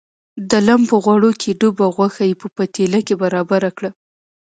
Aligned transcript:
د 0.49 0.51
لم 0.67 0.81
په 0.89 0.95
غوړو 1.03 1.31
کې 1.41 1.57
ډوبه 1.59 1.85
غوښه 1.95 2.23
یې 2.29 2.35
په 2.41 2.47
پتیله 2.57 2.99
کې 3.07 3.15
برابره 3.23 3.69
کړه. 3.77 3.89